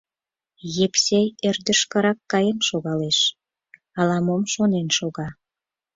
[0.85, 3.19] Епсей ӧрдыжкырак каен шогалеш,
[3.99, 5.27] ала-мом шонен шога.